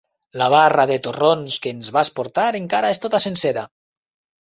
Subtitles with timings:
[0.41, 3.71] La barra de torrons que ens vas portar encara és tota sencera.